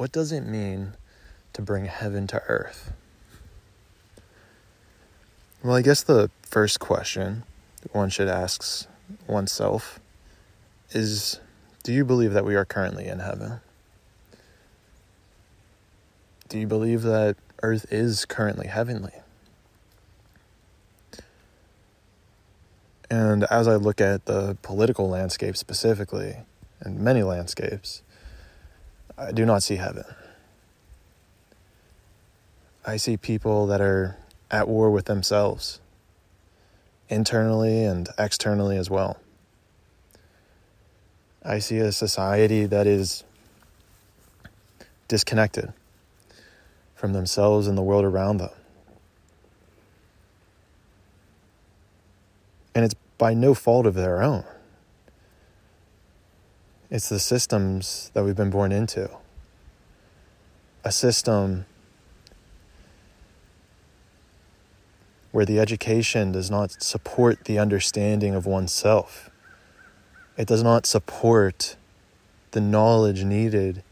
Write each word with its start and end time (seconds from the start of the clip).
what 0.00 0.12
does 0.12 0.32
it 0.32 0.46
mean 0.46 0.94
to 1.52 1.60
bring 1.60 1.84
heaven 1.84 2.26
to 2.26 2.42
earth? 2.48 2.94
Well, 5.62 5.76
I 5.76 5.82
guess 5.82 6.02
the 6.02 6.30
first 6.40 6.80
question 6.80 7.42
one 7.92 8.08
should 8.08 8.26
ask 8.26 8.88
oneself 9.26 10.00
is 10.92 11.38
Do 11.82 11.92
you 11.92 12.06
believe 12.06 12.32
that 12.32 12.46
we 12.46 12.54
are 12.54 12.64
currently 12.64 13.08
in 13.08 13.18
heaven? 13.18 13.60
Do 16.48 16.58
you 16.58 16.66
believe 16.66 17.02
that 17.02 17.36
earth 17.62 17.84
is 17.92 18.24
currently 18.24 18.68
heavenly? 18.68 19.12
And 23.10 23.44
as 23.50 23.68
I 23.68 23.76
look 23.76 24.00
at 24.00 24.24
the 24.24 24.56
political 24.62 25.10
landscape 25.10 25.58
specifically, 25.58 26.36
and 26.80 27.00
many 27.00 27.22
landscapes, 27.22 28.00
I 29.20 29.32
do 29.32 29.44
not 29.44 29.62
see 29.62 29.76
heaven. 29.76 30.04
I 32.86 32.96
see 32.96 33.18
people 33.18 33.66
that 33.66 33.82
are 33.82 34.16
at 34.50 34.66
war 34.66 34.90
with 34.90 35.04
themselves, 35.04 35.78
internally 37.10 37.84
and 37.84 38.08
externally 38.18 38.78
as 38.78 38.88
well. 38.88 39.18
I 41.44 41.58
see 41.58 41.78
a 41.78 41.92
society 41.92 42.64
that 42.64 42.86
is 42.86 43.24
disconnected 45.06 45.74
from 46.94 47.12
themselves 47.12 47.66
and 47.66 47.76
the 47.76 47.82
world 47.82 48.06
around 48.06 48.38
them. 48.38 48.50
And 52.74 52.86
it's 52.86 52.94
by 53.18 53.34
no 53.34 53.52
fault 53.52 53.84
of 53.84 53.94
their 53.94 54.22
own. 54.22 54.44
It's 56.90 57.08
the 57.08 57.20
systems 57.20 58.10
that 58.14 58.24
we've 58.24 58.34
been 58.34 58.50
born 58.50 58.72
into. 58.72 59.08
A 60.82 60.90
system 60.90 61.66
where 65.30 65.44
the 65.44 65.60
education 65.60 66.32
does 66.32 66.50
not 66.50 66.82
support 66.82 67.44
the 67.44 67.60
understanding 67.60 68.34
of 68.34 68.44
oneself. 68.44 69.30
It 70.36 70.48
does 70.48 70.64
not 70.64 70.84
support 70.84 71.76
the 72.50 72.60
knowledge 72.60 73.22
needed 73.22 73.84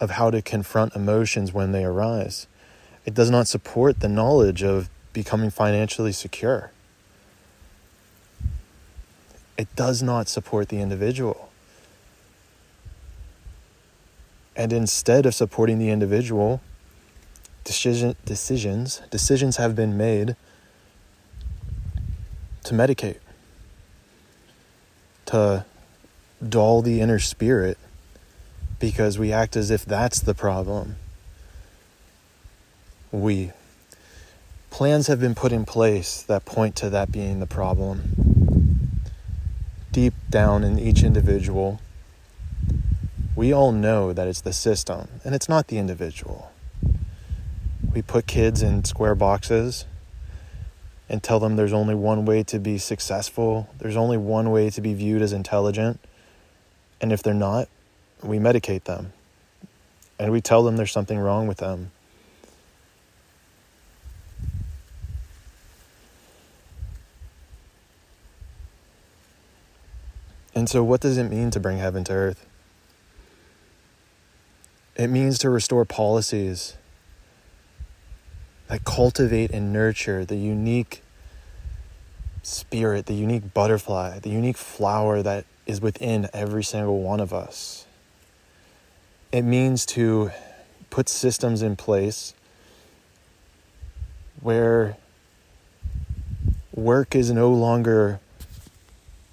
of 0.00 0.10
how 0.10 0.32
to 0.32 0.42
confront 0.42 0.96
emotions 0.96 1.52
when 1.52 1.70
they 1.70 1.84
arise. 1.84 2.48
It 3.06 3.14
does 3.14 3.30
not 3.30 3.46
support 3.46 4.00
the 4.00 4.08
knowledge 4.08 4.64
of 4.64 4.90
becoming 5.12 5.50
financially 5.50 6.10
secure. 6.10 6.72
It 9.56 9.74
does 9.76 10.02
not 10.02 10.28
support 10.28 10.68
the 10.68 10.80
individual. 10.80 11.50
And 14.56 14.72
instead 14.72 15.26
of 15.26 15.34
supporting 15.34 15.78
the 15.78 15.90
individual, 15.90 16.60
decision, 17.64 18.14
decisions 18.24 19.02
decisions 19.10 19.56
have 19.56 19.74
been 19.74 19.96
made 19.96 20.36
to 22.64 22.74
medicate, 22.74 23.18
to 25.26 25.64
dull 26.46 26.82
the 26.82 27.00
inner 27.00 27.18
spirit, 27.18 27.78
because 28.78 29.18
we 29.18 29.32
act 29.32 29.56
as 29.56 29.70
if 29.70 29.84
that's 29.84 30.20
the 30.20 30.34
problem. 30.34 30.96
We 33.10 33.52
plans 34.70 35.06
have 35.06 35.20
been 35.20 35.34
put 35.34 35.52
in 35.52 35.64
place 35.64 36.22
that 36.22 36.44
point 36.44 36.76
to 36.76 36.90
that 36.90 37.12
being 37.12 37.40
the 37.40 37.46
problem. 37.46 38.23
Deep 39.94 40.14
down 40.28 40.64
in 40.64 40.76
each 40.76 41.04
individual, 41.04 41.80
we 43.36 43.52
all 43.52 43.70
know 43.70 44.12
that 44.12 44.26
it's 44.26 44.40
the 44.40 44.52
system 44.52 45.06
and 45.22 45.36
it's 45.36 45.48
not 45.48 45.68
the 45.68 45.78
individual. 45.78 46.50
We 47.94 48.02
put 48.02 48.26
kids 48.26 48.60
in 48.60 48.82
square 48.82 49.14
boxes 49.14 49.84
and 51.08 51.22
tell 51.22 51.38
them 51.38 51.54
there's 51.54 51.72
only 51.72 51.94
one 51.94 52.24
way 52.24 52.42
to 52.42 52.58
be 52.58 52.76
successful, 52.76 53.68
there's 53.78 53.94
only 53.94 54.16
one 54.16 54.50
way 54.50 54.68
to 54.68 54.80
be 54.80 54.94
viewed 54.94 55.22
as 55.22 55.32
intelligent. 55.32 56.00
And 57.00 57.12
if 57.12 57.22
they're 57.22 57.32
not, 57.32 57.68
we 58.20 58.38
medicate 58.38 58.82
them 58.84 59.12
and 60.18 60.32
we 60.32 60.40
tell 60.40 60.64
them 60.64 60.76
there's 60.76 60.90
something 60.90 61.20
wrong 61.20 61.46
with 61.46 61.58
them. 61.58 61.92
And 70.54 70.68
so, 70.68 70.84
what 70.84 71.00
does 71.00 71.18
it 71.18 71.24
mean 71.24 71.50
to 71.50 71.60
bring 71.60 71.78
heaven 71.78 72.04
to 72.04 72.12
earth? 72.12 72.46
It 74.96 75.08
means 75.08 75.38
to 75.38 75.50
restore 75.50 75.84
policies 75.84 76.76
that 78.68 78.84
cultivate 78.84 79.50
and 79.50 79.72
nurture 79.72 80.24
the 80.24 80.36
unique 80.36 81.02
spirit, 82.42 83.06
the 83.06 83.14
unique 83.14 83.52
butterfly, 83.52 84.20
the 84.20 84.30
unique 84.30 84.56
flower 84.56 85.22
that 85.22 85.44
is 85.66 85.80
within 85.80 86.28
every 86.32 86.62
single 86.62 87.00
one 87.02 87.18
of 87.18 87.32
us. 87.32 87.86
It 89.32 89.42
means 89.42 89.84
to 89.86 90.30
put 90.90 91.08
systems 91.08 91.62
in 91.62 91.74
place 91.74 92.34
where 94.40 94.96
work 96.72 97.16
is 97.16 97.32
no 97.32 97.50
longer 97.50 98.20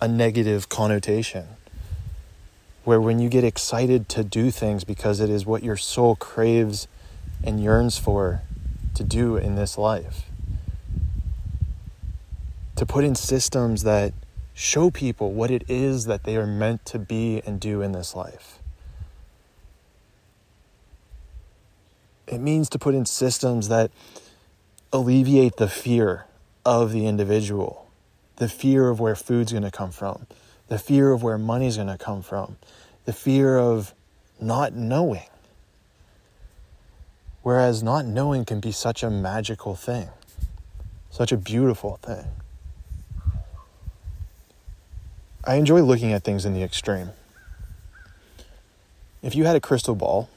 a 0.01 0.07
negative 0.07 0.67
connotation. 0.67 1.45
Where 2.83 2.99
when 2.99 3.19
you 3.19 3.29
get 3.29 3.43
excited 3.43 4.09
to 4.09 4.23
do 4.23 4.49
things 4.49 4.83
because 4.83 5.19
it 5.19 5.29
is 5.29 5.45
what 5.45 5.63
your 5.63 5.77
soul 5.77 6.15
craves 6.15 6.87
and 7.43 7.61
yearns 7.63 7.99
for 7.99 8.41
to 8.95 9.03
do 9.03 9.37
in 9.37 9.55
this 9.55 9.77
life, 9.77 10.25
to 12.75 12.85
put 12.85 13.03
in 13.03 13.13
systems 13.13 13.83
that 13.83 14.13
show 14.55 14.89
people 14.89 15.31
what 15.31 15.51
it 15.51 15.63
is 15.69 16.05
that 16.05 16.23
they 16.23 16.35
are 16.35 16.47
meant 16.47 16.83
to 16.85 16.97
be 16.97 17.41
and 17.45 17.59
do 17.59 17.81
in 17.81 17.91
this 17.91 18.15
life. 18.15 18.57
It 22.25 22.39
means 22.39 22.67
to 22.69 22.79
put 22.79 22.95
in 22.95 23.05
systems 23.05 23.67
that 23.67 23.91
alleviate 24.91 25.57
the 25.57 25.67
fear 25.67 26.25
of 26.65 26.91
the 26.91 27.05
individual 27.05 27.80
the 28.41 28.49
fear 28.49 28.89
of 28.89 28.99
where 28.99 29.15
food's 29.15 29.51
going 29.51 29.61
to 29.61 29.69
come 29.69 29.91
from, 29.91 30.25
the 30.67 30.79
fear 30.79 31.11
of 31.11 31.21
where 31.21 31.37
money's 31.37 31.75
going 31.75 31.87
to 31.87 31.95
come 31.95 32.23
from, 32.23 32.57
the 33.05 33.13
fear 33.13 33.55
of 33.55 33.93
not 34.39 34.73
knowing. 34.73 35.27
Whereas 37.43 37.83
not 37.83 38.03
knowing 38.03 38.45
can 38.45 38.59
be 38.59 38.71
such 38.71 39.03
a 39.03 39.11
magical 39.11 39.75
thing, 39.75 40.09
such 41.11 41.31
a 41.31 41.37
beautiful 41.37 41.99
thing. 42.01 42.25
I 45.45 45.57
enjoy 45.57 45.83
looking 45.83 46.11
at 46.11 46.23
things 46.23 46.43
in 46.43 46.55
the 46.55 46.63
extreme. 46.63 47.11
If 49.21 49.35
you 49.35 49.45
had 49.45 49.55
a 49.55 49.61
crystal 49.61 49.93
ball 49.93 50.31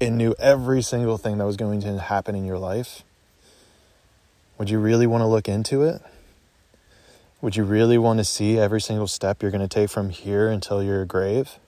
and 0.00 0.18
knew 0.18 0.34
every 0.40 0.82
single 0.82 1.16
thing 1.16 1.38
that 1.38 1.44
was 1.46 1.56
going 1.56 1.80
to 1.82 1.96
happen 2.00 2.34
in 2.34 2.44
your 2.44 2.58
life, 2.58 3.04
would 4.58 4.68
you 4.68 4.80
really 4.80 5.06
want 5.06 5.22
to 5.22 5.26
look 5.26 5.48
into 5.48 5.84
it? 5.84 6.02
Would 7.42 7.56
you 7.56 7.64
really 7.64 7.96
want 7.96 8.18
to 8.18 8.24
see 8.24 8.58
every 8.58 8.80
single 8.80 9.06
step 9.06 9.42
you're 9.42 9.50
going 9.50 9.66
to 9.66 9.68
take 9.68 9.88
from 9.88 10.10
here 10.10 10.48
until 10.48 10.82
your 10.82 11.04
grave? 11.04 11.58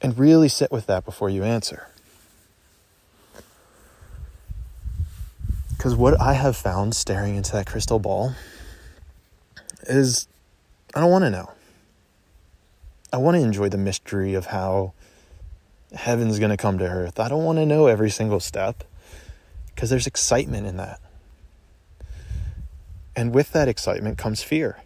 And 0.00 0.18
really 0.18 0.48
sit 0.48 0.72
with 0.72 0.86
that 0.86 1.04
before 1.04 1.28
you 1.28 1.44
answer. 1.44 1.88
Because 5.76 5.94
what 5.94 6.20
I 6.20 6.34
have 6.34 6.56
found 6.56 6.96
staring 6.96 7.36
into 7.36 7.52
that 7.52 7.66
crystal 7.66 7.98
ball 7.98 8.34
is 9.82 10.26
I 10.94 11.00
don't 11.00 11.10
want 11.10 11.24
to 11.24 11.30
know. 11.30 11.50
I 13.12 13.18
want 13.18 13.36
to 13.36 13.42
enjoy 13.42 13.68
the 13.68 13.78
mystery 13.78 14.34
of 14.34 14.46
how 14.46 14.94
heaven's 15.94 16.38
going 16.38 16.50
to 16.50 16.56
come 16.56 16.78
to 16.78 16.84
earth. 16.84 17.20
I 17.20 17.28
don't 17.28 17.44
want 17.44 17.58
to 17.58 17.66
know 17.66 17.86
every 17.86 18.10
single 18.10 18.40
step 18.40 18.84
because 19.74 19.90
there's 19.90 20.06
excitement 20.06 20.66
in 20.66 20.78
that. 20.78 21.00
And 23.14 23.34
with 23.34 23.52
that 23.52 23.68
excitement 23.68 24.18
comes 24.18 24.42
fear. 24.42 24.78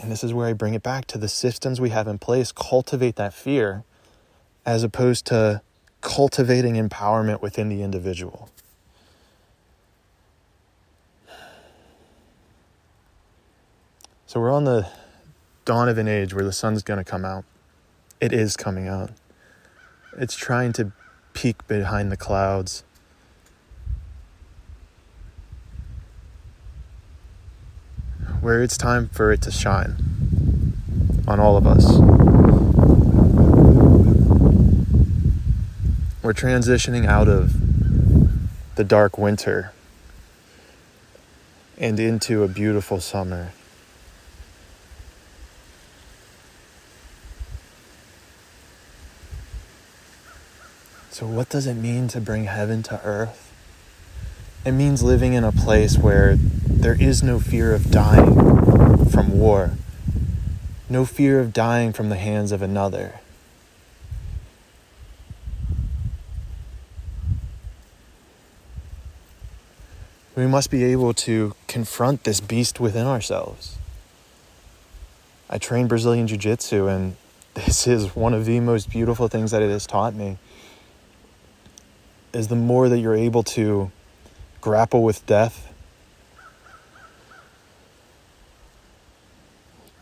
And 0.00 0.10
this 0.10 0.22
is 0.22 0.32
where 0.32 0.46
I 0.46 0.52
bring 0.52 0.74
it 0.74 0.82
back 0.82 1.06
to 1.06 1.18
the 1.18 1.28
systems 1.28 1.80
we 1.80 1.90
have 1.90 2.06
in 2.06 2.18
place 2.18 2.52
cultivate 2.52 3.16
that 3.16 3.34
fear 3.34 3.84
as 4.64 4.82
opposed 4.82 5.26
to 5.26 5.62
cultivating 6.00 6.74
empowerment 6.74 7.40
within 7.40 7.68
the 7.68 7.82
individual. 7.82 8.48
So 14.26 14.40
we're 14.40 14.52
on 14.52 14.64
the 14.64 14.88
dawn 15.64 15.88
of 15.88 15.98
an 15.98 16.06
age 16.06 16.34
where 16.34 16.44
the 16.44 16.52
sun's 16.52 16.82
going 16.82 16.98
to 16.98 17.04
come 17.04 17.24
out. 17.24 17.44
It 18.20 18.32
is 18.32 18.56
coming 18.56 18.86
out. 18.86 19.10
It's 20.18 20.36
trying 20.36 20.72
to 20.74 20.92
peek 21.32 21.66
behind 21.66 22.12
the 22.12 22.16
clouds 22.16 22.84
where 28.48 28.62
it's 28.62 28.78
time 28.78 29.10
for 29.10 29.30
it 29.30 29.42
to 29.42 29.50
shine 29.50 29.94
on 31.28 31.38
all 31.38 31.58
of 31.58 31.66
us. 31.66 31.98
We're 36.22 36.32
transitioning 36.32 37.04
out 37.04 37.28
of 37.28 37.52
the 38.76 38.84
dark 38.84 39.18
winter 39.18 39.74
and 41.76 42.00
into 42.00 42.42
a 42.42 42.48
beautiful 42.48 43.00
summer. 43.00 43.52
So, 51.10 51.26
what 51.26 51.50
does 51.50 51.66
it 51.66 51.74
mean 51.74 52.08
to 52.08 52.20
bring 52.22 52.44
heaven 52.44 52.82
to 52.84 52.98
earth? 53.04 53.47
It 54.64 54.72
means 54.72 55.02
living 55.02 55.34
in 55.34 55.44
a 55.44 55.52
place 55.52 55.96
where 55.96 56.36
there 56.36 57.00
is 57.00 57.22
no 57.22 57.38
fear 57.38 57.74
of 57.74 57.90
dying 57.90 59.06
from 59.06 59.38
war, 59.38 59.72
no 60.88 61.04
fear 61.04 61.40
of 61.40 61.52
dying 61.52 61.92
from 61.92 62.08
the 62.08 62.16
hands 62.16 62.52
of 62.52 62.60
another. 62.60 63.20
We 70.34 70.46
must 70.46 70.70
be 70.70 70.84
able 70.84 71.14
to 71.14 71.54
confront 71.66 72.24
this 72.24 72.40
beast 72.40 72.78
within 72.78 73.06
ourselves. 73.06 73.76
I 75.50 75.58
train 75.58 75.88
Brazilian 75.88 76.26
Jiu 76.26 76.36
Jitsu, 76.36 76.86
and 76.86 77.16
this 77.54 77.86
is 77.86 78.14
one 78.14 78.34
of 78.34 78.44
the 78.44 78.60
most 78.60 78.90
beautiful 78.90 79.28
things 79.28 79.50
that 79.50 79.62
it 79.62 79.70
has 79.70 79.86
taught 79.86 80.14
me. 80.14 80.38
Is 82.32 82.48
the 82.48 82.56
more 82.56 82.88
that 82.88 82.98
you're 82.98 83.16
able 83.16 83.42
to 83.44 83.90
grapple 84.60 85.02
with 85.02 85.24
death, 85.26 85.72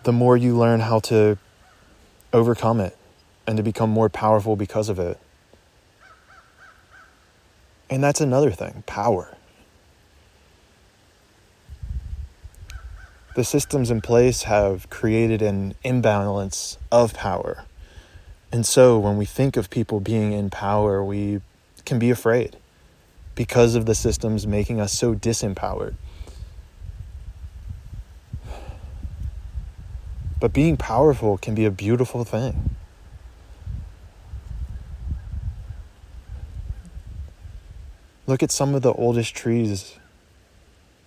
the 0.05 0.13
more 0.13 0.37
you 0.37 0.57
learn 0.57 0.81
how 0.81 1.01
to 1.01 1.39
overcome 2.33 2.81
it 2.81 2.97
and 3.47 3.57
to 3.57 3.63
become 3.63 3.91
more 3.91 4.09
powerful 4.09 4.57
because 4.57 4.89
of 4.89 4.99
it. 4.99 5.19
And 7.89 8.03
that's 8.03 8.21
another 8.21 8.51
thing 8.51 8.83
power. 8.87 9.37
the 13.37 13.45
systems 13.45 13.91
in 13.91 14.01
place 14.01 14.45
have 14.45 14.89
created 14.89 15.43
an 15.43 15.75
imbalance 15.85 16.79
of 16.91 17.13
power. 17.13 17.65
And 18.51 18.65
so 18.65 18.99
when 18.99 19.19
we 19.19 19.27
think 19.27 19.59
of 19.59 19.69
people 19.69 20.01
being 20.01 20.33
in 20.33 20.49
power, 20.49 21.05
we 21.05 21.43
can 21.85 21.99
be 21.99 22.09
afraid 22.09 22.57
because 23.37 23.77
of 23.77 23.87
the 23.87 23.95
systems 23.95 24.47
making 24.47 24.81
us 24.81 24.93
so 24.93 25.15
disempowered. 25.15 25.95
But 30.41 30.53
being 30.53 30.77
powerful 30.77 31.39
can 31.39 31.55
be 31.55 31.65
a 31.65 31.71
beautiful 31.71 32.25
thing. 32.25 32.71
Look 38.27 38.43
at 38.43 38.51
some 38.51 38.75
of 38.75 38.83
the 38.83 38.93
oldest 38.93 39.37
trees 39.37 39.97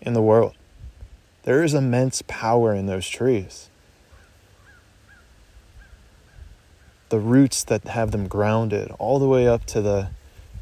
in 0.01 0.13
the 0.13 0.21
world. 0.21 0.55
There 1.43 1.63
is 1.63 1.73
immense 1.73 2.21
power 2.27 2.73
in 2.73 2.85
those 2.85 3.09
trees. 3.09 3.69
The 7.09 7.19
roots 7.19 7.63
that 7.65 7.85
have 7.85 8.11
them 8.11 8.27
grounded 8.27 8.91
all 8.99 9.19
the 9.19 9.27
way 9.27 9.47
up 9.47 9.65
to 9.65 9.81
the 9.81 10.11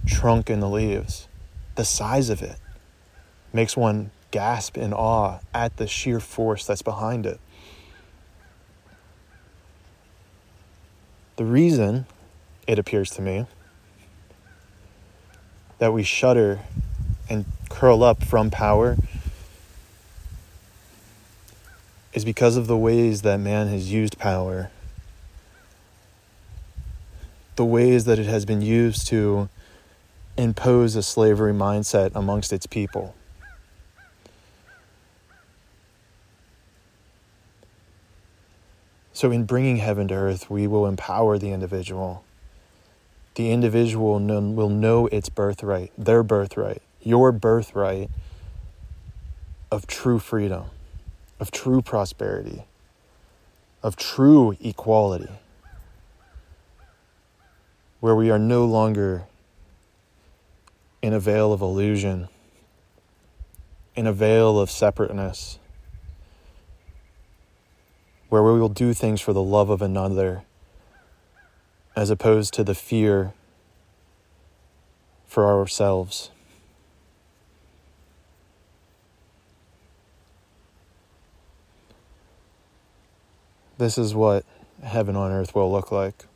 trunk 0.07 0.49
and 0.49 0.61
the 0.61 0.69
leaves, 0.69 1.27
the 1.77 1.85
size 1.85 2.29
of 2.29 2.41
it 2.41 2.57
makes 3.53 3.77
one 3.77 4.09
gasp 4.31 4.77
in 4.77 4.91
awe 4.91 5.39
at 5.53 5.77
the 5.77 5.87
sheer 5.87 6.19
force 6.19 6.65
that's 6.65 6.81
behind 6.81 7.25
it. 7.25 7.39
The 11.37 11.45
reason, 11.45 12.07
it 12.65 12.79
appears 12.79 13.11
to 13.11 13.21
me, 13.21 13.45
that 15.77 15.93
we 15.93 16.01
shudder 16.01 16.61
and 17.29 17.45
curl 17.69 18.03
up 18.03 18.23
from 18.23 18.49
power 18.49 18.97
is 22.11 22.25
because 22.25 22.57
of 22.57 22.65
the 22.65 22.75
ways 22.75 23.21
that 23.21 23.39
man 23.39 23.67
has 23.67 23.91
used 23.93 24.17
power, 24.17 24.71
the 27.55 27.65
ways 27.65 28.05
that 28.05 28.17
it 28.17 28.25
has 28.25 28.45
been 28.45 28.63
used 28.63 29.05
to 29.07 29.47
impose 30.37 30.95
a 30.95 31.03
slavery 31.03 31.53
mindset 31.53 32.11
amongst 32.15 32.53
its 32.53 32.65
people. 32.65 33.15
So, 39.13 39.31
in 39.31 39.45
bringing 39.45 39.77
heaven 39.77 40.07
to 40.09 40.13
earth, 40.13 40.49
we 40.49 40.67
will 40.67 40.85
empower 40.85 41.39
the 41.39 41.51
individual. 41.51 42.23
The 43.35 43.51
individual 43.51 44.19
will 44.19 44.69
know 44.69 45.07
its 45.07 45.29
birthright, 45.29 45.91
their 45.97 46.21
birthright, 46.21 46.81
your 47.01 47.31
birthright 47.31 48.09
of 49.71 49.87
true 49.87 50.19
freedom 50.19 50.65
of 51.39 51.51
true 51.51 51.81
prosperity, 51.81 52.63
of 53.83 53.95
true 53.95 54.55
equality, 54.61 55.29
where 57.99 58.15
we 58.15 58.29
are 58.29 58.39
no 58.39 58.65
longer 58.65 59.23
in 61.01 61.13
a 61.13 61.19
veil 61.19 61.53
of 61.53 61.61
illusion, 61.61 62.29
in 63.95 64.07
a 64.07 64.13
veil 64.13 64.59
of 64.59 64.69
separateness, 64.69 65.59
where 68.29 68.43
we 68.43 68.59
will 68.59 68.69
do 68.69 68.93
things 68.93 69.21
for 69.21 69.33
the 69.33 69.41
love 69.41 69.69
of 69.69 69.81
another 69.81 70.43
as 71.95 72.11
opposed 72.11 72.53
to 72.53 72.63
the 72.63 72.75
fear 72.75 73.33
for 75.25 75.47
ourselves. 75.47 76.29
This 83.79 83.97
is 83.97 84.13
what 84.13 84.45
heaven 84.83 85.15
on 85.15 85.31
earth 85.31 85.55
will 85.55 85.71
look 85.71 85.91
like. 85.91 86.26